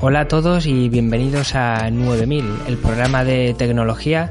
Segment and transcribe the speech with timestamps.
[0.00, 4.30] Hola a todos y bienvenidos a 9000, el programa de tecnología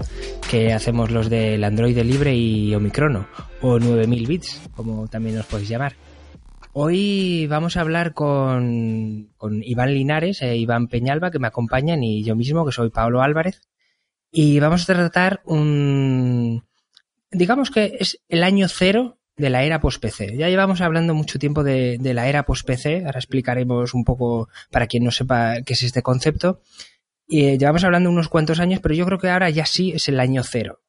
[0.50, 3.28] que hacemos los del Android Libre y Omicrono,
[3.62, 5.98] o 9000 bits, como también nos podéis llamar.
[6.72, 9.30] Hoy vamos a hablar con,
[9.62, 13.60] Iván Linares e Iván Peñalba, que me acompañan, y yo mismo, que soy Pablo Álvarez.
[14.32, 16.64] Y vamos a tratar un...
[17.30, 20.36] digamos que es el año cero de la era post-PC.
[20.36, 25.04] Ya llevamos hablando mucho tiempo de, la era post-PC, ahora explicaremos un poco para quien
[25.04, 26.62] no sepa qué es este concepto.
[27.28, 30.08] Y eh, llevamos hablando unos cuantos años, pero yo creo que ahora ya sí es
[30.08, 30.82] el año cero.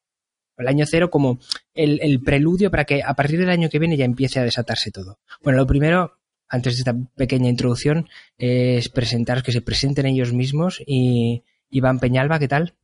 [0.57, 1.39] El año cero como
[1.75, 5.19] el, preludio para que a partir del año que viene ya empiece a desatarse todo.
[5.43, 6.19] Bueno, lo primero,
[6.49, 10.83] antes de esta pequeña introducción, es presentaros que se presenten ellos mismos.
[10.85, 12.75] Y Iván Peñalba, ¿qué tal?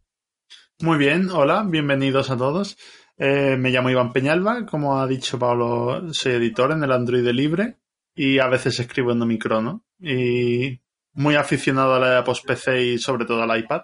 [0.81, 2.77] Muy bien, hola, bienvenidos a todos.
[3.17, 7.77] Eh, me llamo Iván Peñalba, como ha dicho Pablo, soy editor en el Android Libre
[8.15, 9.85] y a veces escribo en Omicrono.
[10.01, 10.81] Y
[11.15, 13.83] muy aficionado a la post-PC y sobre todo al iPad.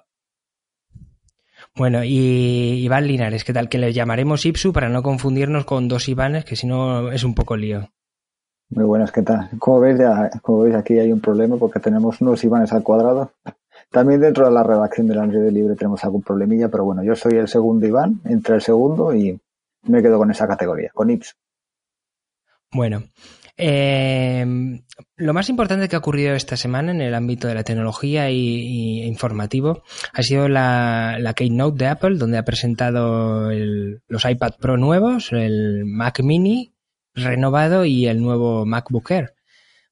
[1.77, 3.69] Bueno, y Iván Linares, ¿qué tal?
[3.69, 7.35] Que le llamaremos Ipsu para no confundirnos con dos Ivanes, que si no es un
[7.35, 7.91] poco lío.
[8.71, 9.51] Muy buenas, ¿qué tal?
[9.59, 9.99] Como veis,
[10.43, 13.33] como veis aquí hay un problema porque tenemos unos Ivanes al cuadrado.
[13.91, 17.35] También dentro de la redacción del Android Libre tenemos algún problemilla, pero bueno, yo soy
[17.35, 19.39] el segundo Iván, entre el segundo y
[19.83, 21.37] me quedo con esa categoría, con Ips.
[22.73, 23.03] Bueno,
[23.57, 24.47] eh,
[25.17, 29.03] lo más importante que ha ocurrido esta semana en el ámbito de la tecnología y,
[29.03, 29.83] informativo
[30.13, 36.21] ha sido la, Keynote de Apple, donde ha presentado los iPad Pro nuevos, el Mac
[36.23, 36.73] Mini
[37.15, 39.35] renovado y el nuevo MacBook Air.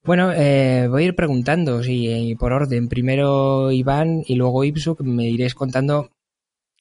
[0.05, 2.89] Bueno, eh, voy a ir preguntando, sí, por orden.
[2.89, 6.11] Primero Iván y luego Ipsu, que me iréis contando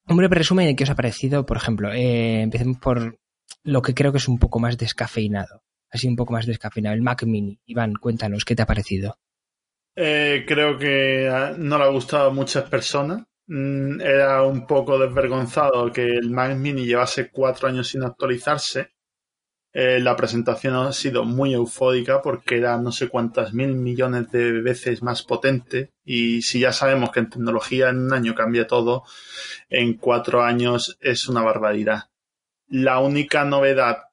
[0.07, 1.45] un breve resumen de qué os ha parecido.
[1.45, 3.19] Por ejemplo, eh, empecemos por
[3.63, 5.63] lo que creo que es un poco más descafeinado.
[5.89, 6.95] Así un poco más descafeinado.
[6.95, 7.59] El Mac Mini.
[7.65, 9.17] Iván, cuéntanos, ¿qué te ha parecido?
[9.95, 13.23] Eh, creo que no le ha gustado a muchas personas.
[13.47, 18.91] Mm, era un poco desvergonzado que el Mac Mini llevase cuatro años sin actualizarse
[19.79, 24.53] eh, la presentación ha sido muy eufórica porque era no sé cuántas mil millones de
[24.53, 29.03] veces más potente y si ya sabemos que en tecnología en un año cambia todo,
[29.69, 32.09] en cuatro años es una barbaridad.
[32.67, 34.05] La única novedad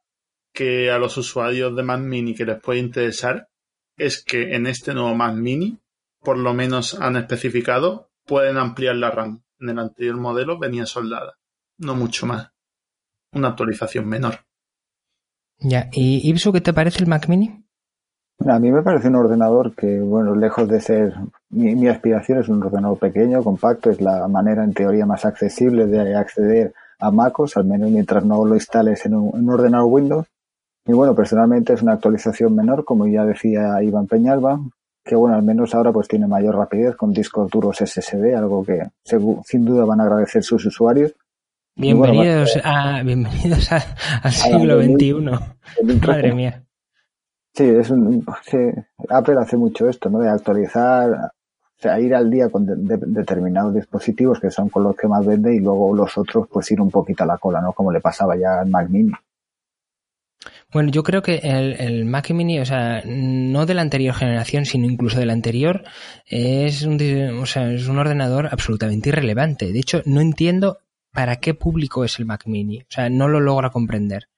[0.52, 3.48] que a los usuarios de Mac Mini que les puede interesar
[3.96, 5.78] es que en este nuevo Mac Mini,
[6.20, 9.42] por lo menos han especificado, pueden ampliar la RAM.
[9.58, 11.38] En el anterior modelo venía soldada,
[11.78, 12.52] no mucho más.
[13.32, 14.44] Una actualización menor.
[15.64, 17.64] Ya, ¿y Ipsu qué te parece el Mac Mini?
[18.46, 21.14] A mí me parece un ordenador que, bueno, lejos de ser
[21.48, 26.14] mi, aspiración es un ordenador pequeño, compacto, es la manera en teoría más accesible de
[26.14, 30.26] acceder a MacOS, al menos mientras no lo instales en un, ordenador Windows.
[30.86, 34.60] Y bueno, personalmente es una actualización menor, como ya decía Iván Peñalba,
[35.02, 38.82] que bueno, al menos ahora pues tiene mayor rapidez con discos duros SSD, algo que
[39.46, 41.14] sin duda van a agradecer sus usuarios.
[41.76, 45.12] Bienvenidos, a, bienvenidos al siglo XXI.
[46.06, 46.62] Madre mía.
[47.52, 48.24] Sí, es un,
[49.08, 50.20] Apple hace mucho esto, ¿no?
[50.20, 55.08] De actualizar, o sea, ir al día con determinados dispositivos que son con los que
[55.08, 57.72] más vende y luego los otros pues ir un poquito a la cola, ¿no?
[57.72, 59.12] Como le pasaba ya al Mac Mini.
[60.72, 64.64] Bueno, yo creo que el, el, Mac Mini, o sea, no de la anterior generación,
[64.64, 65.82] sino incluso de la anterior,
[66.26, 67.00] es un,
[67.40, 69.72] o sea, es un ordenador absolutamente irrelevante.
[69.72, 70.78] De hecho, no entiendo
[71.14, 72.80] para qué público es el Mac Mini.
[72.80, 74.28] O sea, no lo logra comprender.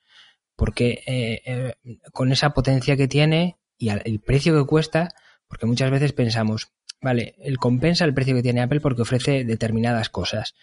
[0.55, 1.75] Porque eh, eh,
[2.13, 5.15] con esa potencia que tiene y el precio que cuesta,
[5.49, 6.69] porque muchas veces pensamos,
[7.01, 10.55] vale, él compensa el precio que tiene Apple porque ofrece determinadas cosas.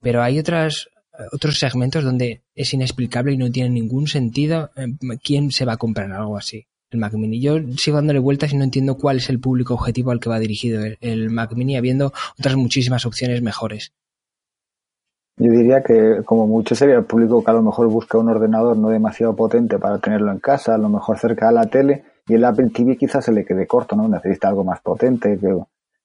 [0.00, 0.88] Pero hay otras,
[1.32, 4.86] otros segmentos donde es inexplicable y no tiene ningún sentido eh,
[5.22, 6.66] quién se va a comprar algo así.
[6.90, 7.40] El Mac Mini.
[7.40, 10.38] Yo sigo dándole vueltas y no entiendo cuál es el público objetivo al que va
[10.38, 13.92] dirigido el Mac Mini, habiendo otras muchísimas opciones mejores.
[15.38, 18.76] Yo diría que como mucho sería el público que a lo mejor busca un ordenador
[18.76, 22.34] no demasiado potente para tenerlo en casa, a lo mejor cerca de la tele, y
[22.34, 24.08] el Apple TV quizás se le quede corto, ¿no?
[24.08, 25.54] Necesita algo más potente, que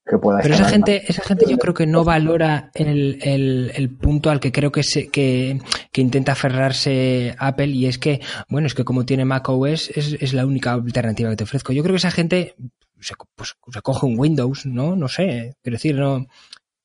[0.06, 3.89] que pueda Pero esa gente, esa gente yo creo que no valora el, el, el
[3.89, 5.60] punto al que creo que, se, que,
[5.92, 8.19] que, intenta aferrarse Apple y es que,
[8.50, 11.72] bueno, es que como tiene macOS es, es la única alternativa que te ofrezco.
[11.72, 12.56] Yo creo que esa gente
[13.00, 14.95] se, pues, se coge un Windows, ¿no?
[14.95, 16.25] No sé, quiero decir, no,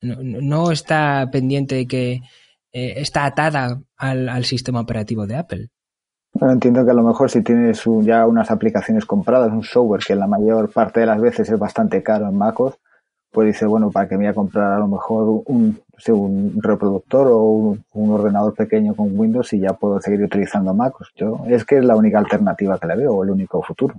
[0.06, 2.12] no, no está pendiente de que
[2.73, 5.69] eh, está atada al, al sistema operativo de Apple.
[6.38, 10.14] Bueno, entiendo que a lo mejor si tienes ya unas aplicaciones compradas, un software que
[10.14, 12.75] la mayor parte de las veces es bastante caro en MacOS,
[13.31, 17.29] pues dice, bueno, ¿para qué me voy a comprar a lo mejor un, un reproductor
[17.29, 21.12] o un, un, ordenador pequeño con Windows y ya puedo seguir utilizando MacOS?
[21.14, 23.94] Yo, es que es la única alternativa que le veo, o el único futuro.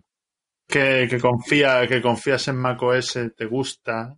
[0.68, 4.16] Que, que, confía, que confías en macOS, te gusta,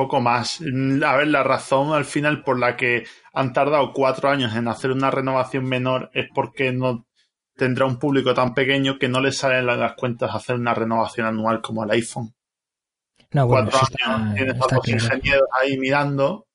[0.00, 0.60] poco más.
[0.60, 3.04] A ver, la razón al final por la que
[3.34, 7.06] han tardado cuatro años en hacer una renovación menor es porque no
[7.54, 11.60] tendrá un público tan pequeño que no le salen las cuentas hacer una renovación anual
[11.60, 12.34] como el iPhone.
[13.32, 16.46] No, bueno, Cuatro está, años, tienes a los ingenieros ahí mirando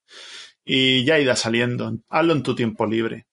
[0.65, 1.91] y ya irá saliendo.
[2.09, 3.27] Hazlo en tu tiempo libre.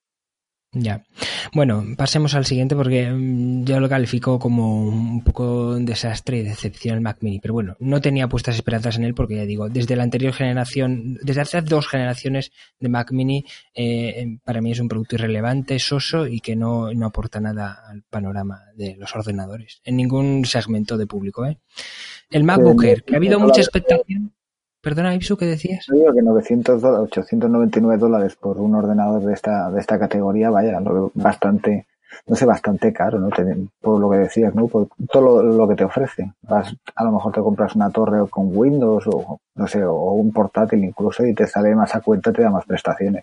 [0.74, 1.04] Ya.
[1.52, 3.12] Bueno, pasemos al siguiente porque
[3.62, 7.40] yo lo califico como un poco un desastre y decepción el Mac Mini.
[7.40, 11.18] Pero bueno, no tenía puestas esperanzas en él porque ya digo, desde la anterior generación,
[11.22, 16.26] desde hace dos generaciones de Mac Mini, eh, para mí es un producto irrelevante, soso
[16.26, 19.82] y que no, no aporta nada al panorama de los ordenadores.
[19.84, 21.58] En ningún segmento de público, ¿eh?
[22.30, 24.32] El MacBook Air, que ha habido mucha expectación.
[24.82, 25.86] Perdona, Ipsu, ¿qué decías?
[25.86, 30.50] Yo digo que 900 dólares, 899 dólares por un ordenador de esta, de esta categoría,
[30.50, 30.76] vaya,
[31.14, 31.86] bastante,
[32.26, 33.28] no sé, bastante caro, ¿no?
[33.80, 34.66] Por lo que decías, ¿no?
[34.66, 36.32] Por todo lo, lo, que te ofrece.
[36.42, 40.32] Vas, a lo mejor te compras una torre con Windows o, no sé, o un
[40.32, 43.22] portátil incluso y te sale más a cuenta, te da más prestaciones.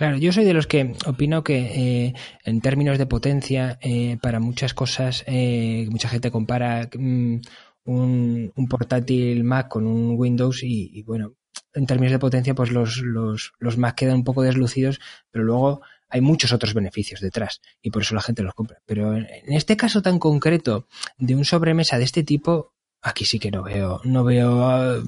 [0.00, 2.14] Claro, yo soy de los que opino que eh,
[2.46, 7.36] en términos de potencia, eh, para muchas cosas, eh, mucha gente compara mmm,
[7.84, 11.34] un, portátil Mac con un Windows y, bueno,
[11.72, 15.00] en términos de potencia, pues los, los, los Mac quedan un poco deslucidos,
[15.30, 18.82] pero luego hay muchos otros beneficios detrás y por eso la gente los compra.
[18.84, 20.86] Pero en, este caso tan concreto
[21.18, 25.02] de un sobremesa de este tipo, aquí sí que no veo, no veo, uh,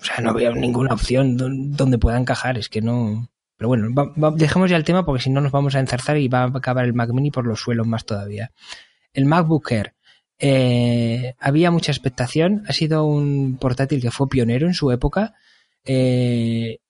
[0.00, 1.36] o sea, no veo ninguna opción
[1.76, 3.28] donde pueda encajar, es que no.
[3.56, 6.28] Pero bueno, va, dejemos ya el tema porque si no nos vamos a enzarzar y
[6.28, 8.52] va a acabar el Mac Mini por los suelos más todavía.
[9.12, 9.94] El MacBook Air.
[10.46, 12.64] Eh, había mucha expectación.
[12.68, 15.32] Ha sido un portátil que fue pionero en su época.
[15.86, 16.80] Eh,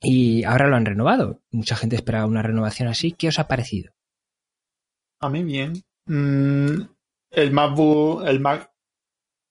[0.00, 1.42] y ahora lo han renovado.
[1.50, 3.12] Mucha gente esperaba una renovación así.
[3.12, 3.92] ¿Qué os ha parecido?
[5.20, 5.84] A mí bien.
[6.06, 6.80] Mm,
[7.32, 8.24] el MacBook,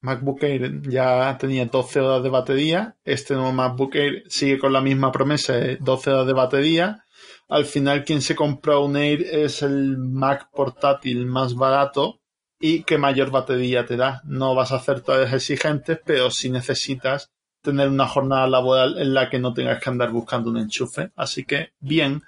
[0.02, 2.98] MacBook Air ya tenía 12 horas de batería.
[3.04, 7.06] Este nuevo MacBook Air sigue con la misma promesa de 12 horas de batería.
[7.50, 12.20] Al final, quien se compra un Air es el Mac portátil más barato
[12.60, 14.22] y que mayor batería te da.
[14.26, 19.30] No vas a hacer todas exigentes, pero si necesitas tener una jornada laboral en la
[19.30, 21.12] que no tengas que andar buscando un enchufe.
[21.16, 22.24] Así que, bien.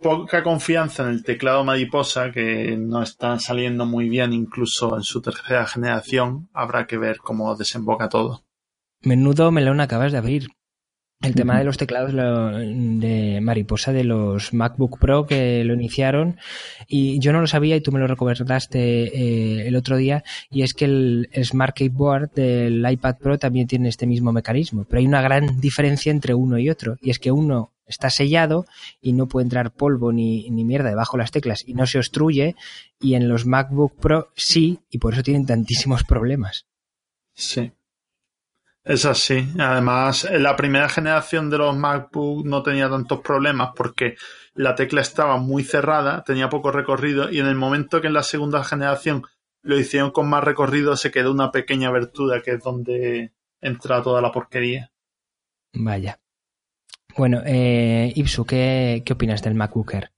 [0.00, 5.22] Poca confianza en el teclado mariposa, que no está saliendo muy bien incluso en su
[5.22, 6.48] tercera generación.
[6.52, 8.42] Habrá que ver cómo desemboca todo.
[9.02, 10.48] Menudo melón acabas de abrir.
[11.22, 16.36] El tema de los teclados de mariposa de los MacBook Pro que lo iniciaron
[16.88, 20.62] y yo no lo sabía y tú me lo recordaste eh, el otro día y
[20.62, 24.98] es que el, el, Smart Keyboard del iPad Pro también tiene este mismo mecanismo, pero
[24.98, 28.66] hay una gran diferencia entre uno y otro y es que uno está sellado
[29.00, 31.98] y no puede entrar polvo ni, ni mierda debajo de las teclas y no se
[31.98, 32.56] obstruye
[33.00, 36.66] y en los MacBook Pro sí y por eso tienen tantísimos problemas.
[37.32, 37.72] Sí.
[38.84, 39.48] Es así.
[39.58, 44.16] Además, la primera generación de los MacBook no tenía tantos problemas porque
[44.54, 48.22] la tecla estaba muy cerrada, tenía poco recorrido y en el momento que en la
[48.22, 49.22] segunda generación
[49.62, 54.20] lo hicieron con más recorrido se quedó una pequeña abertura que es donde entra toda
[54.20, 54.90] la porquería.
[55.74, 56.18] Vaya.
[57.16, 60.10] Bueno, eh, Ipsu, ¿qué, ¿qué opinas del MacBook Air?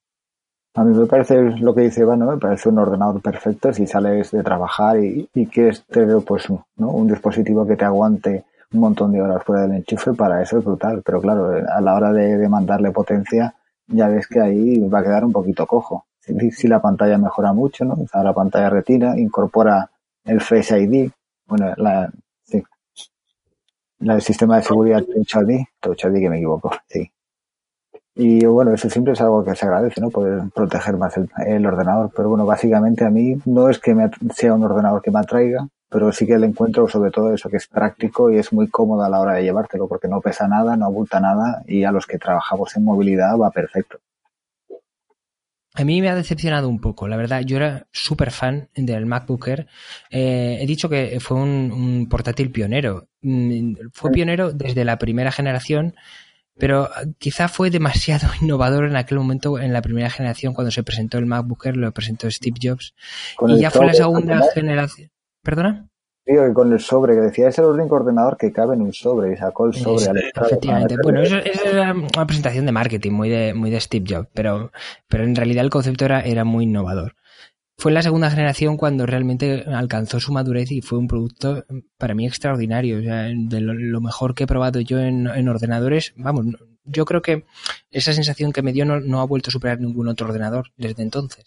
[0.77, 2.33] A mí me parece lo que dice Iván, ¿no?
[2.33, 6.65] me parece un ordenador perfecto si sales de trabajar y, y quieres tener pues, ¿no?
[6.77, 8.45] un dispositivo que te aguante
[8.75, 11.03] un montón de horas fuera del enchufe, para eso es brutal.
[11.05, 13.55] Pero claro, a la hora de, mandarle potencia,
[13.87, 16.07] ya ves que ahí va a quedar un poquito cojo.
[16.21, 17.97] Si, la pantalla mejora mucho, ¿no?
[18.03, 19.91] Está la pantalla retina, incorpora
[20.25, 21.11] el Face ID,
[21.47, 22.11] bueno, la,
[22.45, 22.63] sí.
[24.01, 27.11] el sistema de seguridad Touch ID, Touch ID que me equivoco, sí.
[28.17, 30.09] Y bueno, eso siempre es algo que se agradece, ¿no?
[30.09, 32.11] Poder proteger más el, el ordenador.
[32.17, 35.67] Pero bueno, básicamente a mí no es que me, sea un ordenador que me atraiga,
[35.95, 39.05] pero sí que le encuentro sobre todo eso que es práctico y es muy cómodo
[39.05, 42.05] a la hora de llevártelo porque no pesa nada, no abulta nada y a los
[42.05, 44.01] que trabajamos en movilidad va perfecto.
[45.73, 47.43] a mí me ha decepcionado un poco, la verdad.
[47.43, 49.69] Yo era súper fan del MacBook Air.
[50.11, 53.07] Eh, he dicho que fue un, portátil pionero.
[53.23, 55.95] Mm, fue pionero desde la primera generación,
[56.59, 61.19] pero quizá fue demasiado innovador en aquel momento, en la primera generación, cuando se presentó
[61.19, 62.97] el MacBook Air, lo presentó Steve Jobs.
[63.47, 65.14] y ya fue la segunda generación.
[65.45, 65.89] ¿Perdona?
[66.27, 68.95] Digo que con el sobre, que decía, es el único ordenador que cabe en un
[68.95, 70.07] sobre y sacó el sobre.
[70.09, 70.97] al efectivamente.
[71.03, 74.73] Bueno, eso, es una presentación de marketing muy de, muy de Steve Jobs, pero,
[75.07, 77.15] pero en realidad el concepto era, era muy innovador.
[77.77, 81.65] Fue en la segunda generación cuando realmente alcanzó su madurez y fue un producto
[81.99, 83.01] para mí extraordinario.
[83.01, 86.47] O sea, de lo, mejor que he probado yo en, en, ordenadores, vamos,
[86.85, 87.45] yo creo que
[87.91, 91.03] esa sensación que me dio no, no ha vuelto a superar ningún otro ordenador desde
[91.03, 91.45] entonces.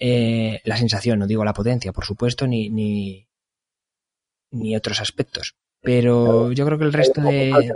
[0.00, 3.28] Eh, la sensación, no digo la potencia, por supuesto, ni, ni,
[4.50, 5.54] ni otros aspectos.
[5.82, 7.72] Pero yo creo que el resto de...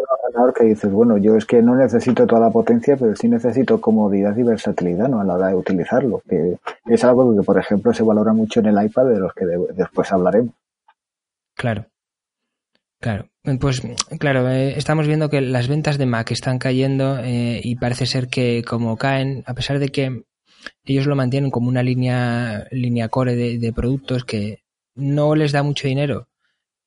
[0.57, 4.37] que dices, bueno, yo es que no necesito toda la potencia, pero sí necesito comodidad
[4.37, 5.21] y versatilidad ¿no?
[5.21, 6.23] a la hora de utilizarlo.
[6.29, 9.47] Que es algo que, por ejemplo, se valora mucho en el iPad, de los que
[9.75, 10.55] después hablaremos.
[11.55, 11.87] Claro.
[13.01, 13.29] Claro,
[13.61, 13.83] pues
[14.19, 18.29] claro, eh, estamos viendo que las ventas de Mac están cayendo eh, y parece ser
[18.29, 20.25] que como caen, a pesar de que
[20.85, 24.63] ellos lo mantienen como una línea, línea core de, productos que
[24.95, 26.29] no les da mucho dinero,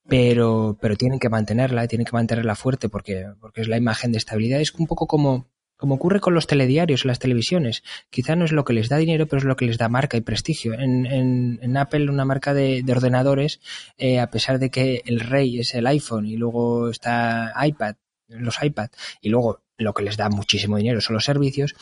[0.07, 4.17] pero, pero tienen que mantenerla, tienen que mantenerla fuerte porque, porque es la imagen de
[4.17, 4.61] estabilidad.
[4.61, 7.83] Es un poco como, como ocurre con los telediarios las televisiones.
[8.09, 10.17] Quizá no es lo que les da dinero, pero es lo que les da marca
[10.17, 10.73] y prestigio.
[10.73, 13.59] En, en, en Apple, una marca de, de ordenadores,
[13.97, 17.95] eh, a pesar de que el rey es el iPhone y luego está iPad,
[18.27, 18.89] los iPad,
[19.21, 21.75] y luego lo que les da muchísimo dinero son los servicios,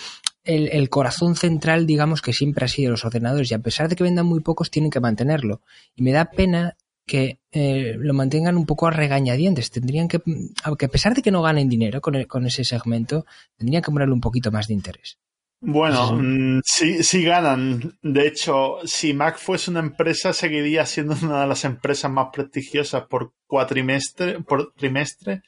[0.45, 3.95] el, el, corazón central, digamos, que siempre ha sido los ordenadores, y a pesar de
[3.95, 5.61] que vendan muy pocos, tienen que mantenerlo.
[5.95, 9.69] Y me da pena que eh, lo mantengan un poco a regañadientes.
[9.69, 10.21] Tendrían que,
[10.63, 13.25] aunque a pesar de que no ganen dinero con, con ese segmento,
[13.57, 15.19] tendrían que ponerle un poquito más de interés.
[15.61, 17.97] Bueno, mm, sí, sí ganan.
[18.01, 23.03] De hecho, si Mac fuese una empresa, seguiría siendo una de las empresas más prestigiosas
[23.07, 25.41] por cuatrimestre, por trimestre.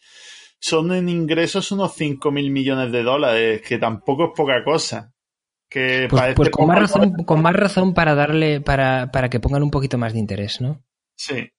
[0.59, 5.13] Son en ingresos unos 5 mil millones de dólares, que tampoco es poca cosa.
[5.69, 9.63] Que pues, pues con, más razón, con más razón para darle, para, para que pongan
[9.63, 10.81] un poquito más de interés, ¿no?
[11.15, 11.51] Sí,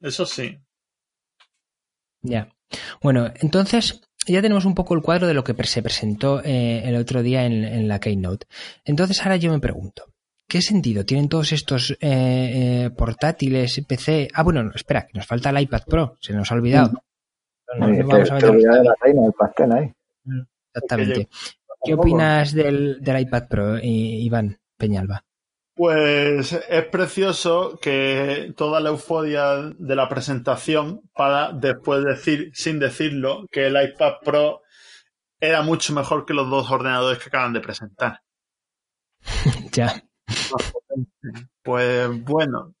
[0.00, 0.60] eso sí.
[2.22, 2.48] Ya.
[3.02, 6.96] Bueno, entonces ya tenemos un poco el cuadro de lo que se presentó eh, el
[6.96, 8.46] otro día en, la Keynote.
[8.84, 10.04] Entonces ahora yo me pregunto,
[10.48, 14.28] ¿qué sentido tienen todos estos eh, eh, portátiles, PC?
[14.34, 17.02] Ah, bueno, espera, que nos falta el iPad Pro, se nos ha olvidado.
[17.78, 18.44] Vamos a ver
[20.74, 21.28] Exactamente.
[21.82, 25.24] ¿Qué opinas del, del iPad Pro, Iván Peñalba?
[25.74, 33.46] Pues es precioso que toda la euforia de la presentación para después decir, sin decirlo,
[33.50, 34.62] que el iPad Pro
[35.38, 38.22] era mucho mejor que los dos ordenadores que acaban de presentar.
[39.72, 40.02] ya.
[41.62, 42.74] Pues bueno,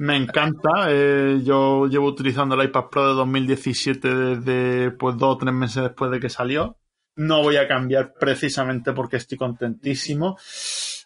[0.00, 0.86] me encanta.
[0.88, 5.82] Eh, yo llevo utilizando el iPad Pro de 2017 desde pues dos o tres meses
[5.82, 6.78] después de que salió.
[7.16, 10.38] No voy a cambiar precisamente porque estoy contentísimo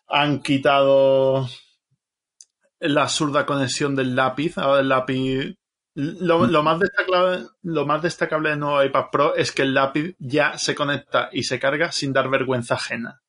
[0.06, 1.48] han quitado
[2.78, 4.58] la absurda conexión del lápiz.
[4.58, 5.56] Ahora el lápiz.
[5.96, 10.58] Lo, más destacable, lo más destacable del nuevo iPad Pro es que el lápiz ya
[10.58, 13.22] se conecta y se carga sin dar vergüenza ajena.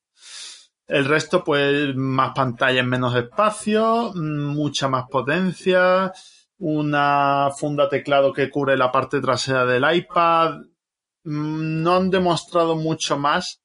[0.86, 6.12] El resto, pues, más pantalla en menos espacio, mucha más potencia,
[6.58, 10.60] una funda teclado que cubre la parte trasera del iPad.
[11.24, 13.60] Mm, no han demostrado mucho más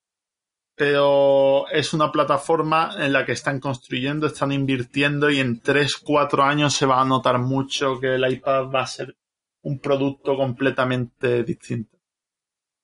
[0.82, 6.74] pero es una plataforma en la que están construyendo, están invirtiendo y en 3-4 años
[6.74, 9.16] se va a notar mucho que el iPad va a ser
[9.62, 12.01] un producto completamente distinto.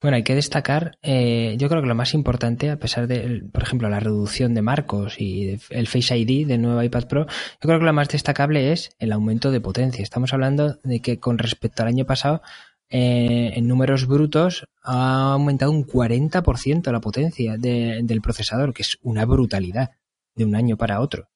[0.00, 3.64] Bueno, hay que destacar, eh, yo creo que lo más importante, a pesar de, por
[3.64, 7.80] ejemplo, la reducción de marcos y el Face ID del nuevo iPad Pro, yo creo
[7.80, 10.04] que lo más destacable es el aumento de potencia.
[10.04, 12.42] Estamos hablando de que con respecto al año pasado
[12.90, 19.24] eh, en números brutos ha aumentado un 40% la potencia del procesador, que es una
[19.24, 19.90] brutalidad
[20.36, 21.28] de un año para otro.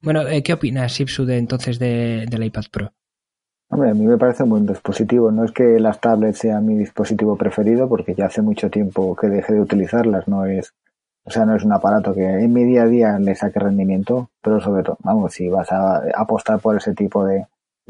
[0.00, 2.92] Bueno, eh, ¿qué opinas, Ipsu, de entonces de, del iPad Pro?
[3.70, 5.30] Hombre, a mí me parece un buen dispositivo.
[5.30, 9.28] No es que las tablets sean mi dispositivo preferido, porque ya hace mucho tiempo que
[9.28, 10.26] dejé de utilizarlas.
[10.26, 10.74] No es,
[11.24, 14.30] o sea, no es un aparato que en mi día a día le saque rendimiento,
[14.42, 17.46] pero sobre todo, vamos, si vas a apostar por ese tipo de,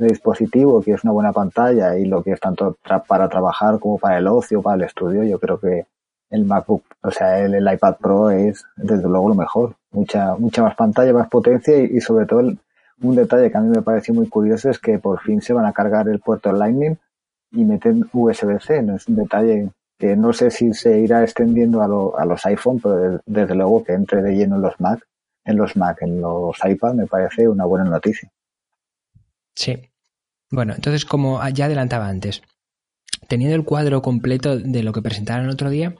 [0.06, 4.18] dispositivo, que es una buena pantalla y lo que es tanto para trabajar como para
[4.18, 5.86] el ocio, para el estudio, yo creo que
[6.30, 9.74] el MacBook, o sea, el, iPad Pro es desde luego lo mejor.
[9.90, 12.52] Mucha, mucha más pantalla, más potencia y, sobre todo
[13.00, 15.66] un detalle que a mí me pareció muy curioso es que por fin se van
[15.66, 16.96] a cargar el puerto Lightning
[17.52, 18.82] y meten USB-C.
[18.82, 22.80] No es un detalle que no sé si se irá extendiendo a, a los iPhone,
[22.80, 25.06] pero desde luego que entre de lleno en los Mac,
[25.44, 28.30] en los Mac, en los iPad, me parece una buena noticia.
[29.54, 29.90] Sí.
[30.50, 32.42] Bueno, entonces, como ya adelantaba antes,
[33.28, 35.94] teniendo el cuadro completo de lo que presentaron el otro día,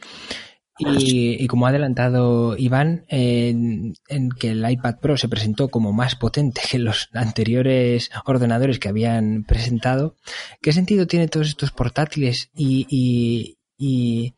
[0.79, 3.95] y, como ha adelantado Iván, en,
[4.39, 9.45] que el iPad Pro se presentó como más potente que los anteriores ordenadores que habían
[9.45, 10.17] presentado,
[10.63, 14.35] ¿qué sentido tiene todos estos portátiles y, y,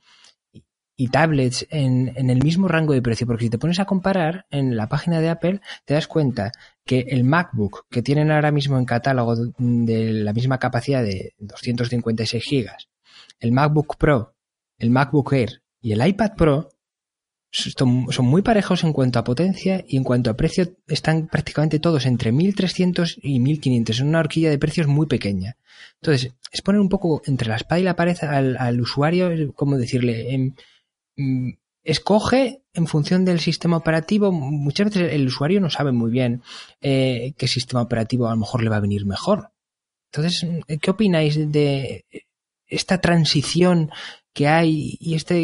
[1.13, 3.27] tablets en, en, el mismo rango de precio?
[3.27, 6.53] Porque si te pones a comparar en la página de Apple, te das cuenta
[6.85, 12.43] que el MacBook que tienen ahora mismo en catálogo de la misma capacidad de 256
[12.43, 12.89] gigas,
[13.41, 14.35] el MacBook Pro,
[14.79, 16.69] el MacBook Air y el iPad Pro
[17.53, 22.07] son, muy parejos en cuanto a potencia y en cuanto a precio están prácticamente todos
[22.07, 23.97] entre 1300 y 1500.
[23.97, 25.57] Es una horquilla de precios muy pequeña.
[26.01, 30.33] Entonces, es poner un poco entre la espada y la pared al, usuario, como decirle,
[30.33, 30.55] em,
[31.17, 31.51] mm,
[31.83, 34.31] escoge en función del sistema operativo.
[34.31, 36.43] Muchas veces el usuario no sabe muy bien
[36.81, 39.51] eh, qué sistema operativo a lo mejor le va a venir mejor.
[40.13, 40.47] Entonces,
[40.81, 42.05] ¿qué opináis de
[42.71, 43.91] esta transición
[44.33, 45.35] que hay y esta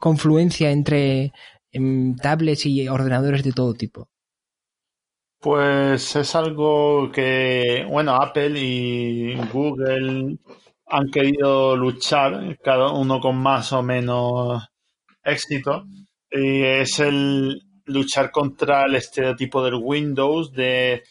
[0.00, 1.32] confluencia entre
[1.72, 4.08] em, tablets y ordenadores de todo tipo?
[5.40, 10.38] Pues es algo que, bueno, Apple y Google
[10.86, 14.66] han querido luchar, cada uno con más o menos
[15.22, 15.84] éxito,
[16.30, 21.02] y es el luchar contra el estereotipo del Windows de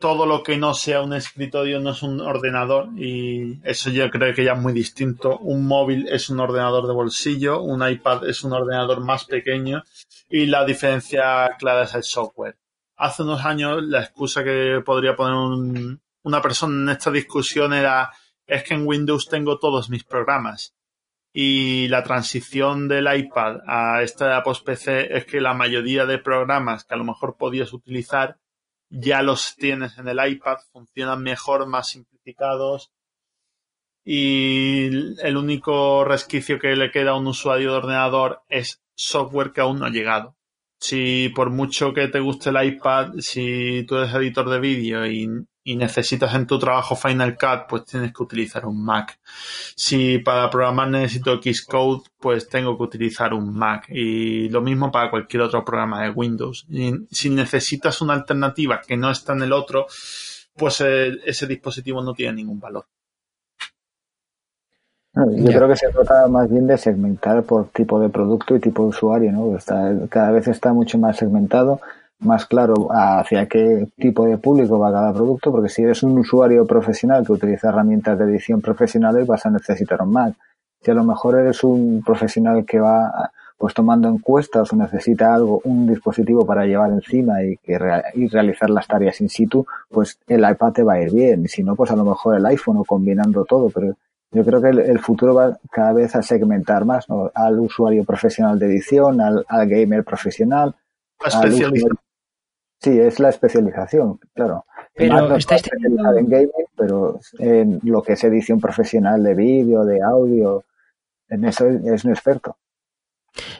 [0.00, 4.34] todo lo que no sea un escritorio no es un ordenador y eso yo creo
[4.34, 5.38] que ya es muy distinto.
[5.38, 9.84] Un móvil es un ordenador de bolsillo, un iPad es un ordenador más pequeño
[10.30, 12.56] y la diferencia clara es el software.
[12.96, 18.10] Hace unos años la excusa que podría poner una persona en esta discusión era
[18.46, 20.74] es que en Windows tengo todos mis programas
[21.30, 26.84] y la transición del iPad a esta post PC es que la mayoría de programas
[26.84, 28.38] que a lo mejor podías utilizar
[28.90, 32.92] ya los tienes en el iPad, funcionan mejor, más simplificados
[34.04, 34.86] y
[35.22, 39.78] el único resquicio que le queda a un usuario de ordenador es software que aún
[39.78, 40.36] no ha llegado.
[40.78, 45.28] Si por mucho que te guste el iPad, si tú eres editor de vídeo y
[45.62, 49.18] y necesitas en tu trabajo Final Cut, pues tienes que utilizar un Mac.
[49.76, 53.86] Si para programar necesito Xcode, pues tengo que utilizar un Mac.
[53.90, 56.66] Y lo mismo para cualquier otro programa de Windows.
[56.70, 59.86] Y si necesitas una alternativa que no está en el otro,
[60.56, 62.86] pues eh, ese dispositivo no tiene ningún valor.
[65.12, 68.84] Yo creo que se trata más bien de segmentar por tipo de producto y tipo
[68.84, 69.56] de usuario, ¿no?
[69.56, 71.80] Está, cada vez está mucho más segmentado
[72.20, 76.66] más claro hacia qué tipo de público va cada producto, porque si eres un usuario
[76.66, 80.34] profesional que utiliza herramientas de edición profesionales, vas a necesitar un Mac.
[80.82, 83.30] Si a lo mejor eres un profesional que va
[83.60, 87.78] pues tomando encuestas o necesita algo, un dispositivo para llevar encima y, que
[88.14, 91.46] y realizar las tareas in situ, pues el iPad te va a ir bien.
[91.46, 93.68] Si no, pues a lo mejor el iPhone o combinando todo.
[93.68, 93.94] Pero
[94.32, 98.64] yo creo que el, futuro va cada vez a segmentar más al usuario profesional de
[98.64, 100.74] edición, al, gamer profesional,
[102.80, 104.64] Sí, es la especialización, claro.
[104.94, 106.16] Pero estáis teniendo...
[106.16, 110.64] en gaming, pero en lo que es edición profesional de vídeo, de audio,
[111.28, 112.56] en eso es un experto.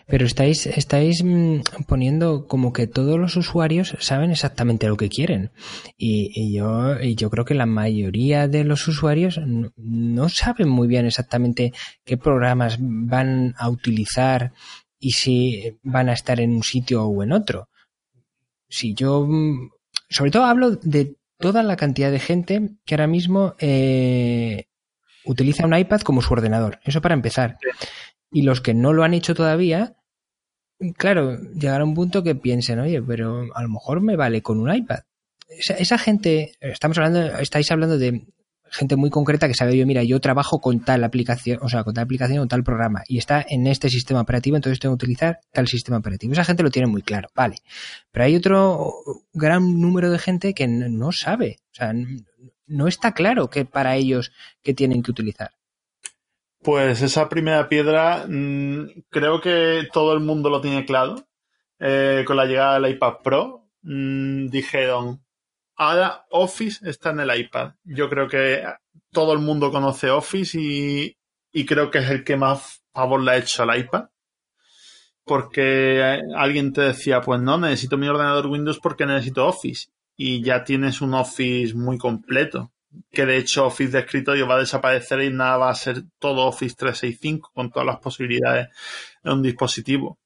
[0.06, 5.50] Pero estáis, estáis mm, poniendo como que todos los usuarios saben exactamente lo que quieren.
[5.96, 9.38] Y, yo, y yo creo que la mayoría de los usuarios
[9.76, 11.72] no saben muy bien exactamente
[12.04, 14.52] qué programas van a utilizar
[14.98, 17.69] y si van a estar en un sitio o en otro
[18.70, 19.70] si yo, mm,
[20.09, 24.66] sobre todo hablo de toda la cantidad de gente que ahora mismo eh,
[25.24, 26.78] utiliza un iPad como su ordenador.
[26.85, 27.59] Eso para empezar.
[28.30, 29.96] Y los que no lo han hecho todavía,
[30.96, 34.72] claro, llegará un punto que piensen, oye, pero a lo mejor me vale con un
[34.72, 35.00] iPad.
[35.48, 38.24] Esa, esa gente, estamos hablando, estáis hablando de
[38.70, 41.94] gente muy concreta que sabe, yo, mira, yo trabajo con tal aplicación, o sea, con
[41.94, 45.40] tal aplicación o tal programa y está en este sistema operativo, entonces tengo que utilizar
[45.52, 46.33] tal sistema operativo.
[46.33, 47.56] Esa gente lo tiene muy claro, vale.
[48.12, 48.94] Pero hay otro
[49.33, 51.92] gran número de gente que no sabe, o sea,
[52.66, 55.50] no está claro que para ellos que tienen que utilizar.
[56.62, 61.26] Pues esa primera piedra mm, creo que todo el mundo lo tiene claro.
[61.83, 65.22] Eh, con la llegada del iPad Pro mmm, dijeron,
[65.80, 67.72] Ahora Office está en el iPad.
[67.84, 68.62] Yo creo que
[69.12, 73.36] todo el mundo conoce Office y, creo que es el que más favor le ha
[73.38, 74.10] hecho al iPad.
[75.24, 79.88] Porque alguien te decía, pues no, necesito mi ordenador Windows porque necesito Office.
[80.18, 82.72] Y ya tienes un Office muy completo.
[83.10, 86.46] que de hecho Office de escritorio va a desaparecer y nada va a ser todo
[86.46, 88.68] Office 365 con todas las posibilidades
[89.24, 90.18] de un dispositivo.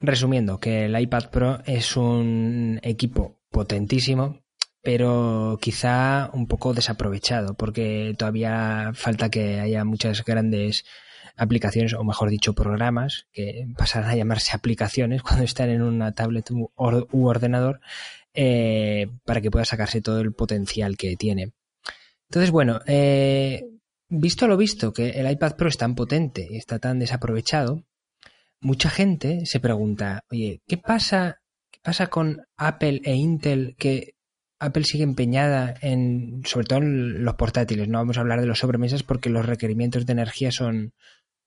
[0.00, 4.40] Resumiendo, que el iPad Pro es un equipo potentísimo,
[4.82, 10.84] pero quizá un poco desaprovechado, porque todavía falta que haya muchas grandes
[11.36, 16.50] aplicaciones, o mejor dicho, programas, que pasarán a llamarse aplicaciones cuando están en una tablet
[16.50, 16.70] u,
[17.26, 17.80] ordenador,
[18.34, 21.52] eh, para que pueda sacarse todo el potencial que tiene.
[22.28, 23.64] Entonces, bueno, eh,
[24.08, 27.84] visto lo visto, que el iPad Pro es tan potente y está tan desaprovechado,
[28.60, 31.40] mucha gente se pregunta, oye, ¿qué pasa,
[31.70, 34.14] qué pasa con Apple e Intel que
[34.60, 38.58] Apple sigue empeñada en, sobre todo en los portátiles, no vamos a hablar de los
[38.58, 40.92] sobremesas porque los requerimientos de energía son,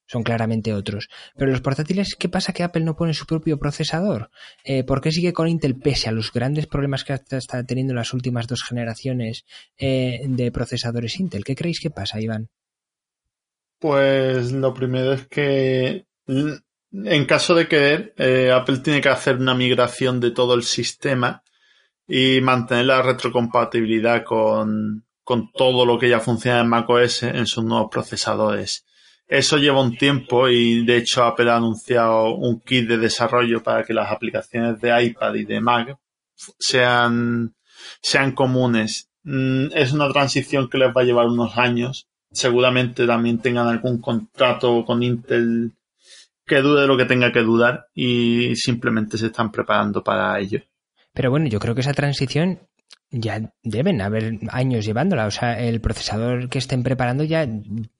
[0.08, 1.10] son claramente otros.
[1.38, 4.32] Pero los portátiles, ¿qué pasa que Apple no pone su propio procesador?
[4.64, 8.14] Eh, ¿Por qué sigue con Intel pese a los grandes problemas que está teniendo las
[8.14, 9.46] últimas dos generaciones
[9.78, 11.44] eh, de procesadores Intel?
[11.44, 12.50] ¿Qué creéis que pasa, Iván?
[13.80, 19.54] Pues lo primero es que en caso de querer, eh, Apple tiene que hacer una
[19.54, 21.43] migración de todo el sistema
[22.08, 27.64] y mantener la retrocompatibilidad con, con todo lo que ya funciona en macOS en sus
[27.64, 28.86] nuevos procesadores.
[29.28, 33.84] Eso lleva un tiempo y de hecho Apple ha anunciado un kit de desarrollo para
[33.84, 35.98] que las aplicaciones de iPad y de Mac
[36.60, 37.56] sean,
[38.02, 39.10] sean comunes.
[39.24, 42.08] Mm, es una transición que les va a llevar unos años.
[42.32, 45.72] Seguramente también tengan algún contrato con Intel
[46.46, 50.62] que dude lo que tenga que dudar y simplemente se están preparando para ello.
[51.14, 52.68] Pero bueno, yo creo que esa transición
[53.14, 55.28] ya deben haber años llevándola.
[55.28, 57.48] O sea, el procesador que estén preparando ya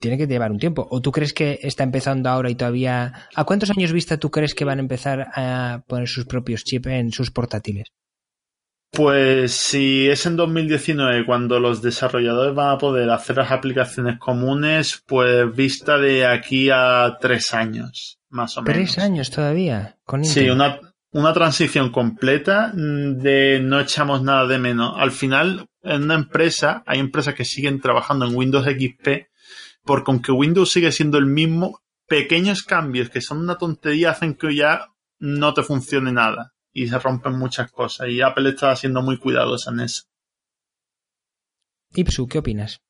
[0.00, 0.86] tiene que llevar un tiempo.
[0.90, 3.28] ¿O tú crees que está empezando ahora y todavía...
[3.34, 6.88] ¿A cuántos años vista tú crees que van a empezar a poner sus propios chips
[6.88, 7.92] en sus portátiles?
[8.90, 15.02] Pues si es en 2019 cuando los desarrolladores van a poder hacer las aplicaciones comunes,
[15.06, 18.74] pues vista de aquí a tres años, más o menos.
[18.74, 19.96] ¿Tres años todavía?
[20.04, 20.78] Con Sí, una,
[21.14, 24.94] una transición completa mm, de no echamos nada de menos.
[24.96, 29.28] Al final, en una empresa, hay empresas que siguen trabajando en Windows XP,
[29.84, 34.54] porque aunque Windows sigue siendo el mismo, pequeños cambios que son una tontería hacen que
[34.56, 34.88] ya
[35.20, 38.08] no te funcione nada y se rompen muchas cosas.
[38.08, 40.02] Y Apple está siendo muy cuidadosa en eso.
[41.94, 42.82] Ipsu, ¿qué opinas?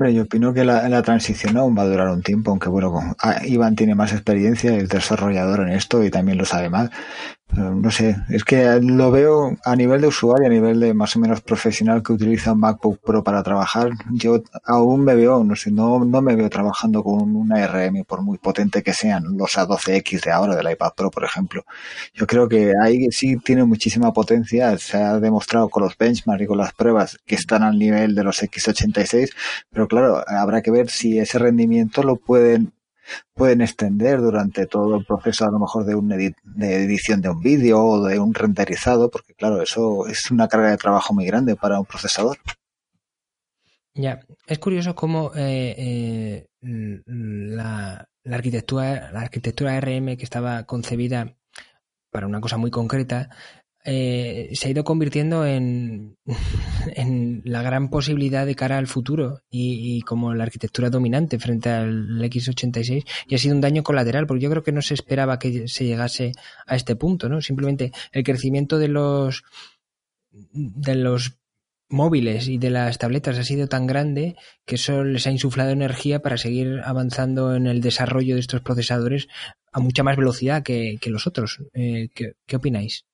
[0.00, 3.42] Pero yo opino que la, transición aún va a durar un tiempo, aunque bueno, ah,
[3.44, 6.88] Iván tiene más experiencia, el desarrollador en esto y también lo sabe más
[7.52, 11.18] no sé, es que lo veo a nivel de usuario, a nivel de más o
[11.18, 13.90] menos profesional que utiliza un MacBook Pro para trabajar.
[14.12, 18.22] Yo aún me veo, no sé, no, no me veo trabajando con una RM por
[18.22, 21.64] muy potente que sean los A12X de ahora del iPad Pro, por ejemplo.
[22.14, 24.76] Yo creo que ahí sí tiene muchísima potencia.
[24.78, 28.24] Se ha demostrado con los benchmarks y con las pruebas que están al nivel de
[28.24, 29.30] los X86,
[29.70, 32.72] pero claro, habrá que ver si ese rendimiento lo pueden
[33.34, 37.40] pueden extender durante todo el proceso a lo mejor de, una de edición de un
[37.40, 41.56] vídeo o de un renderizado, porque claro, eso es una carga de trabajo muy grande
[41.56, 42.38] para un procesador.
[43.94, 51.34] Ya, es curioso cómo eh, eh, la, la, arquitectura, la arquitectura RM que estaba concebida
[52.10, 53.30] para una cosa muy concreta
[53.84, 56.18] eh, se ha ido convirtiendo en,
[56.94, 62.20] en, la gran posibilidad de cara al futuro y, como la arquitectura dominante frente al
[62.20, 65.66] x86 y ha sido un daño colateral porque yo creo que no se esperaba que
[65.68, 66.32] se llegase
[66.66, 67.40] a este punto, ¿no?
[67.40, 69.44] Simplemente el crecimiento de los
[70.30, 71.38] de los
[71.88, 76.20] móviles y de las tabletas ha sido tan grande que eso les ha insuflado energía
[76.20, 79.26] para seguir avanzando en el desarrollo de estos procesadores
[79.72, 81.62] a mucha más velocidad que, los otros.
[81.72, 83.06] Eh, ¿Qué opináis?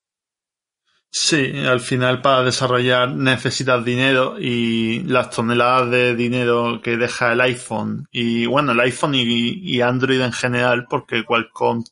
[1.10, 7.40] Sí, al final para desarrollar necesitas dinero y las toneladas de dinero que deja el
[7.40, 11.82] iPhone y bueno, el iPhone y, Android en general, porque Qualcomm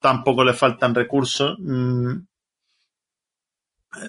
[0.00, 2.12] tampoco le faltan recursos, mm,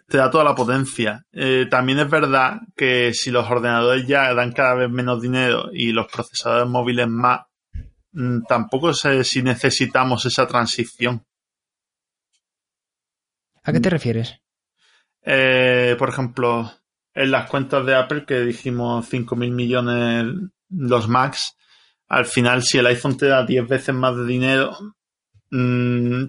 [0.08, 1.26] te da toda la potencia.
[1.32, 5.92] Eh, también es verdad que si los ordenadores ya dan cada vez menos dinero y
[5.92, 7.42] los procesadores móviles más,
[8.14, 11.26] mm, tampoco sé si necesitamos esa transición.
[13.64, 14.40] ¿A qué te refieres?
[15.22, 16.72] Eh, por ejemplo,
[17.14, 20.26] en las cuentas de Apple que dijimos 5.000 millones
[20.70, 21.58] los Macs,
[22.08, 24.78] al final si el iPhone te da 10 veces más de dinero,
[25.52, 26.26] mm,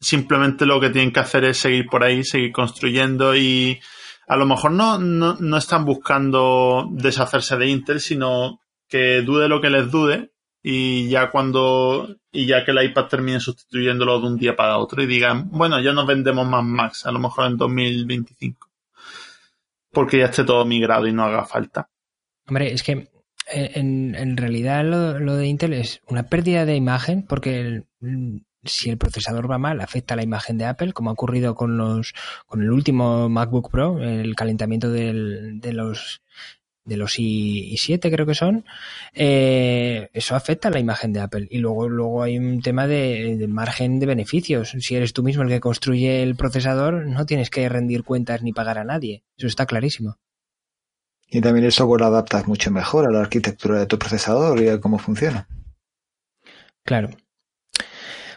[0.00, 3.80] simplemente lo que tienen que hacer es seguir por ahí, seguir construyendo y
[4.26, 9.60] a lo mejor no, no, no están buscando deshacerse de Intel, sino que dude lo
[9.60, 10.32] que les dude,
[10.70, 15.02] y ya cuando y ya que el iPad termine sustituyéndolo de un día para otro
[15.02, 18.68] y digan, bueno, ya no vendemos más Macs, a lo mejor en 2025.
[19.90, 21.88] porque ya esté todo migrado y no haga falta.
[22.46, 23.08] Hombre, es que
[23.50, 27.84] eh, en, realidad lo, de Intel es una pérdida de imagen porque
[28.62, 32.12] si el procesador va mal afecta la imagen de Apple, como ha ocurrido con los
[32.46, 36.20] con el último MacBook Pro, el calentamiento del, de los
[36.88, 38.64] de los i7 creo que son,
[39.14, 41.46] eh, eso afecta a la imagen de Apple.
[41.50, 44.74] Y luego, luego hay un tema de, margen de beneficios.
[44.80, 48.52] Si eres tú mismo el que construye el procesador, no tienes que rendir cuentas ni
[48.52, 49.22] pagar a nadie.
[49.36, 50.18] Eso está clarísimo.
[51.30, 54.80] Y también el software adapta mucho mejor a la arquitectura de tu procesador y a
[54.80, 55.46] cómo funciona.
[56.84, 57.10] Claro.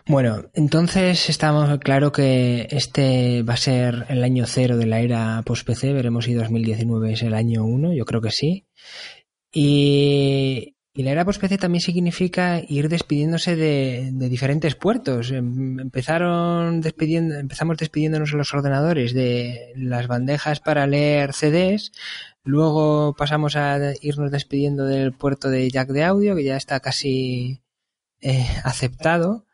[0.08, 5.42] Bueno, entonces estamos claro que este va a ser el año cero de la era
[5.46, 5.94] post-PC.
[5.94, 7.94] Veremos si 2019 es el año uno.
[7.94, 8.66] Yo creo que sí.
[9.54, 15.32] Y, la era post-PC también significa ir despidiéndose de, diferentes puertos.
[15.32, 21.92] Em, empezaron despidiendo, empezamos despidiéndonos de los ordenadores de las bandejas para leer CDs.
[22.44, 27.62] Luego pasamos a irnos despidiendo del puerto de jack de audio, que ya está casi
[28.22, 29.46] eh, aceptado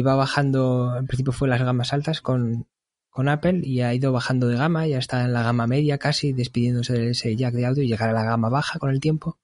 [0.00, 2.66] va bajando, en principio fue las gamas altas con,
[3.12, 6.32] con Apple y ha ido bajando de gama, ya está en la gama media casi,
[6.32, 9.38] despidiéndose de ese jack de audio y llegar a la gama baja con el tiempo.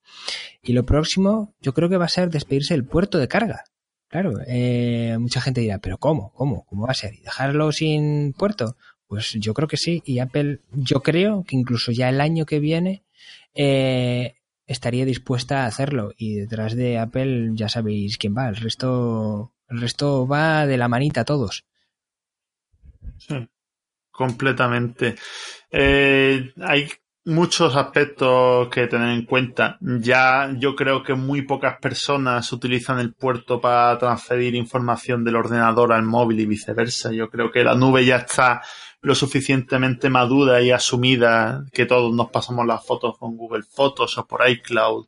[0.62, 3.64] Y lo próximo, yo creo que va a ser despedirse del puerto de carga.
[4.08, 6.32] Claro, eh, mucha gente dirá, pero ¿cómo?
[6.32, 6.64] ¿Cómo?
[6.64, 7.12] ¿Cómo va a ser?
[7.12, 8.78] ¿Y dejarlo sin puerto?
[9.06, 10.02] Pues yo creo que sí.
[10.06, 13.04] Y Apple, yo creo que incluso ya el año que viene
[13.54, 16.12] eh, estaría dispuesta a hacerlo.
[16.16, 18.48] Y detrás de Apple ya sabéis quién va.
[18.48, 21.64] El resto el resto va de la manita a todos.
[23.18, 23.48] Sí,
[24.10, 25.16] completamente.
[25.70, 26.88] Eh, hay
[27.28, 29.76] muchos aspectos que tener en cuenta.
[29.80, 35.92] Ya yo creo que muy pocas personas utilizan el puerto para transferir información del ordenador
[35.92, 37.12] al móvil y viceversa.
[37.12, 38.62] Yo creo que la nube ya está
[39.00, 44.26] lo suficientemente madura y asumida que todos nos pasamos las fotos con Google Fotos o
[44.26, 45.06] por iCloud.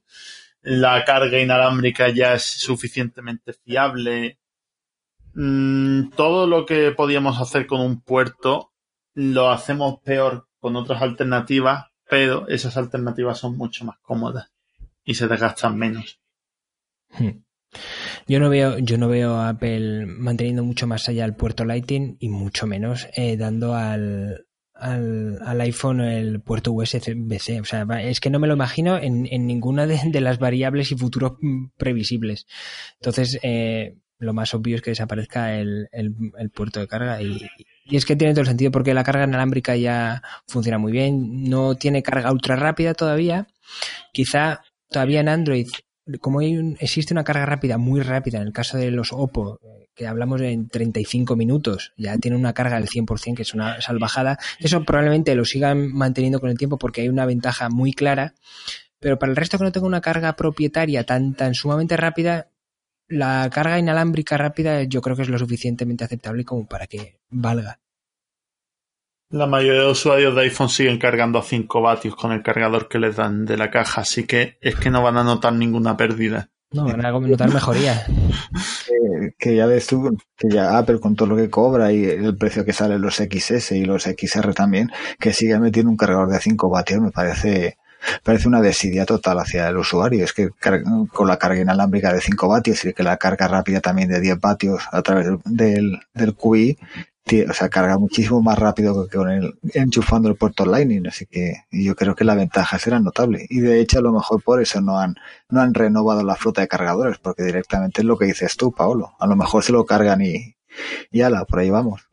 [0.63, 4.40] La carga inalámbrica ya es suficientemente fiable.
[5.35, 8.73] Mm, todo lo que podíamos hacer con un puerto
[9.15, 14.53] lo hacemos peor con otras alternativas, pero esas alternativas son mucho más cómodas
[15.05, 16.21] y se desgastan menos.
[17.11, 17.43] Hmm.
[18.27, 22.17] Yo no veo, yo no veo a Apple manteniendo mucho más allá el puerto Lightning
[22.19, 27.61] y mucho menos eh, dando al, al, iPhone el puerto USB-C.
[27.61, 31.35] O sea, es que no me lo imagino en, ninguna de, las variables y futuros
[31.41, 32.47] mm, previsibles.
[32.95, 35.89] Entonces, eh, lo más obvio es que desaparezca el,
[36.55, 37.41] puerto de carga y,
[37.91, 41.75] es que tiene todo el sentido porque la carga inalámbrica ya funciona muy bien, no
[41.75, 43.49] tiene carga ultra rápida todavía,
[44.13, 45.69] quizá todavía en Android,
[46.21, 49.59] como existe una carga rápida muy rápida, en el caso de los Oppo,
[49.95, 54.39] que hablamos en 35 minutos, ya tiene una carga del 100%, que es una salvajada,
[54.59, 58.35] eso probablemente lo sigan manteniendo con el tiempo porque hay una ventaja muy clara,
[58.99, 62.49] pero para el resto que no tenga una carga propietaria tan, tan sumamente rápida,
[63.11, 67.79] la carga inalámbrica rápida yo creo que es lo suficientemente aceptable como para que valga.
[69.31, 72.99] La mayoría de usuarios de iPhone siguen cargando a 5 vatios con el cargador que
[72.99, 76.51] les dan de la caja, así que es que no van a notar ninguna pérdida.
[76.73, 78.07] No, van a notar mejoría.
[79.39, 82.65] que, ya ves tú, que ya Apple con todo lo que cobra y el precio
[82.65, 86.69] que sale los XS y los XR también, que sigue metiendo un cargador de 5
[86.69, 87.77] vatios, me parece
[88.23, 90.25] parece una desidia total hacia el usuario.
[90.25, 90.51] Es que
[91.13, 94.41] con la carga inalámbrica de 5 vatios y que la carga rápida también de 10
[94.41, 96.79] vatios a través del, del QI,
[97.49, 101.65] o sea, carga muchísimo más rápido que con el enchufando el puerto Lightning, así que
[101.71, 103.47] yo creo que la ventaja será notable.
[103.49, 105.15] Y de hecho, a lo mejor por eso no han,
[105.49, 109.13] no han renovado la flota de cargadores, porque directamente es lo que dices tú, Paolo.
[109.21, 110.57] A lo mejor se lo cargan y,
[111.11, 112.09] y ala, por ahí vamos.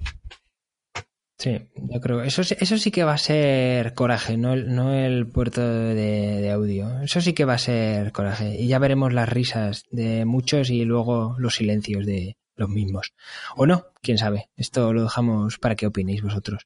[1.37, 2.23] Sí, yo creo.
[2.23, 7.01] Eso, eso sí que va a ser coraje, no el, no el puerto de, audio.
[7.01, 8.59] Eso sí que va a ser coraje.
[8.59, 13.13] Y ya veremos las risas de muchos y luego los silencios de los mismos.
[13.55, 14.49] O no, quién sabe.
[14.57, 16.65] Esto lo dejamos para que opinéis vosotros.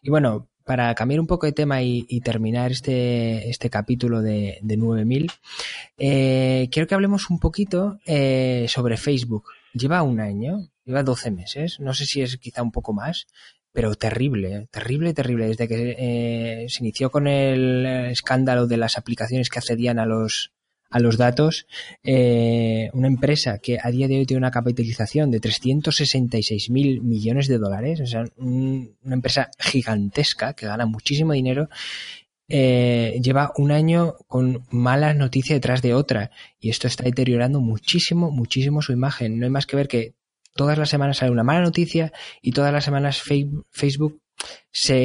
[0.00, 4.76] Y bueno, para cambiar un poco de tema y, terminar este, este capítulo de, de
[4.78, 5.30] 9000,
[5.98, 9.44] eh, quiero que hablemos un poquito eh, sobre Facebook.
[9.74, 13.26] Lleva un año, lleva 12 meses, no sé si es quizá un poco más,
[13.76, 15.48] pero terrible, terrible, terrible.
[15.48, 20.52] Desde que eh, se inició con el escándalo de las aplicaciones que accedían a los
[20.88, 21.66] a los datos,
[22.02, 27.48] eh, una empresa que a día de hoy tiene una capitalización de 366 mil millones
[27.48, 31.68] de dólares, o sea, una empresa gigantesca que gana muchísimo dinero,
[32.48, 38.30] eh, lleva un año con malas noticias detrás de otra y esto está deteriorando muchísimo,
[38.30, 39.38] muchísimo su imagen.
[39.38, 40.14] No hay más que ver que
[40.56, 44.20] todas las semanas sale una mala noticia y todas las semanas Facebook
[44.72, 45.04] se,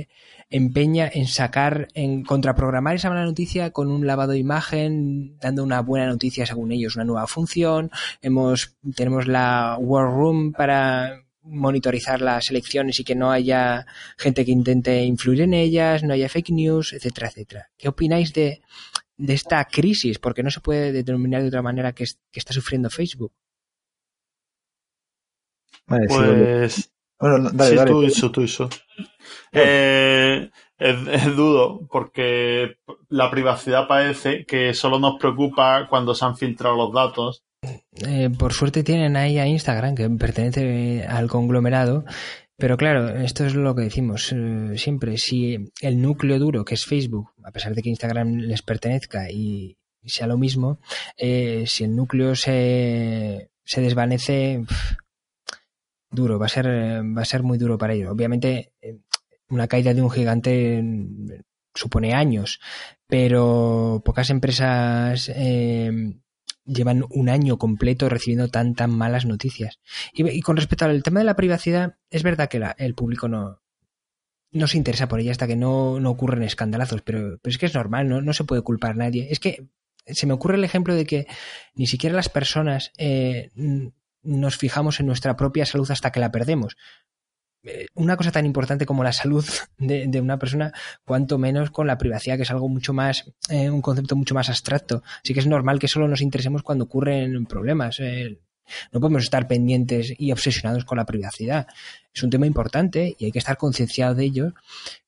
[0.00, 0.08] eh,
[0.50, 5.80] empeña en sacar, en contraprogramar esa mala noticia con un lavado de imagen, dando una
[5.80, 7.90] buena noticia según ellos, una nueva función.
[8.22, 13.84] Hemos, tenemos la War Room para monitorizar las elecciones y que no haya
[14.16, 17.70] gente que intente influir en ellas, no haya fake news, etcétera, etcétera.
[17.76, 18.62] ¿Qué opináis de,
[19.16, 20.20] de esta crisis?
[20.20, 23.32] Porque no se puede determinar de otra manera que, que está sufriendo Facebook.
[25.86, 26.90] Pues...
[27.18, 28.68] Bueno, dale, sí, tú eso, tú eso.
[29.52, 32.76] Eh, es, es, dudo, porque
[33.08, 37.44] la privacidad parece que solo nos preocupa cuando se han filtrado los datos
[38.06, 42.04] eh, por suerte tienen ahí a Instagram, que pertenece al conglomerado.
[42.56, 45.18] Pero claro, esto es lo que decimos eh, siempre.
[45.18, 49.76] Si el núcleo duro, que es Facebook, a pesar de que Instagram les pertenezca y,
[50.04, 50.78] sea lo mismo,
[51.16, 54.62] eh, si el núcleo se, se desvanece,
[56.14, 58.10] duro, va a ser, va a ser muy duro para ellos.
[58.10, 58.72] Obviamente,
[59.48, 60.82] una caída de un gigante
[61.74, 62.60] supone años,
[63.06, 65.30] pero pocas empresas
[66.66, 69.80] llevan un año completo recibiendo tan tan malas noticias.
[70.12, 73.60] Y, con respecto al tema de la privacidad, es verdad que el público no,
[74.50, 77.66] no se interesa por ella hasta que no, no ocurren escandalazos, pero, pero, es que
[77.66, 78.22] es normal, ¿no?
[78.22, 79.28] no se puede culpar a nadie.
[79.30, 79.66] Es que
[80.06, 81.26] se me ocurre el ejemplo de que
[81.74, 83.50] ni siquiera las personas eh,
[84.24, 86.76] nos fijamos en nuestra propia salud hasta que la perdemos.
[87.66, 89.44] Eh, una cosa tan importante como la salud
[89.78, 90.72] de, una persona,
[91.04, 94.48] cuanto menos con la privacidad, que es algo mucho más, eh, un concepto mucho más
[94.48, 95.02] abstracto.
[95.22, 98.00] Así que es normal que solo nos interesemos cuando ocurren problemas.
[98.00, 98.38] Eh,
[98.92, 101.66] no podemos estar pendientes y obsesionados con la privacidad.
[102.14, 104.54] Es un tema importante y hay que estar concienciado de ello,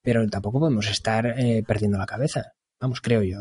[0.02, 1.35] pero tampoco podemos estar
[1.66, 2.52] perdiendo la cabeza.
[2.79, 3.38] Vamos, creo yo.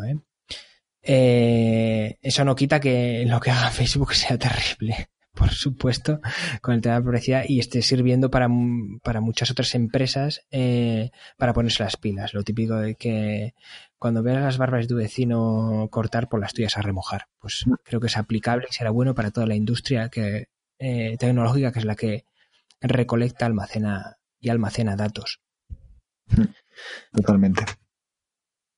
[1.02, 6.20] eso no quita que lo que haga Facebook sea terrible por supuesto,
[6.62, 8.48] con el tema de la privacidad y esté sirviendo para,
[9.04, 12.34] para muchas otras empresas eh, para ponerse las pilas.
[12.34, 13.54] Lo típico de que
[13.98, 17.28] cuando veas las barbas de tu vecino cortar, por las tuyas a remojar.
[17.40, 20.48] Pues creo que es aplicable y será bueno para toda la industria que,
[20.80, 22.26] eh, tecnológica, que es la que
[22.82, 25.42] recolecta, almacena y almacena datos.
[27.12, 27.66] Totalmente.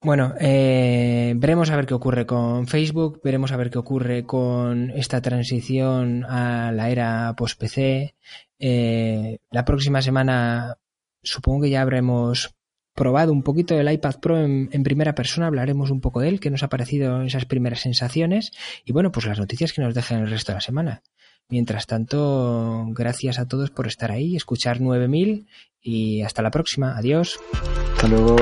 [0.02, 4.92] Bueno, eh, veremos a ver qué ocurre con Facebook, veremos a ver qué ocurre con
[4.92, 8.16] esta transición a la era post-PC.
[8.60, 10.78] Eh, la próxima semana
[11.24, 12.56] supongo que ya habremos
[12.94, 16.50] probado un poquito el iPad Pro en, primera persona, hablaremos un poco de él, qué
[16.50, 18.52] nos ha parecido esas primeras sensaciones
[18.86, 21.04] y bueno, pues las noticias que nos dejen el resto de la semana.
[21.50, 25.48] Mientras tanto, gracias a todos por estar ahí, escuchar 9000
[25.82, 26.98] y hasta la próxima.
[26.98, 27.40] Adiós.
[27.94, 28.36] Hasta luego.